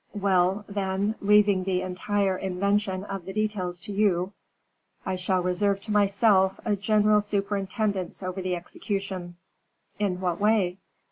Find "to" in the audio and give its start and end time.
3.81-3.91, 5.81-5.91